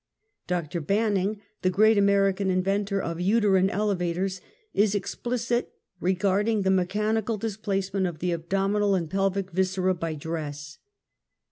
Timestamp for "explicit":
4.95-5.75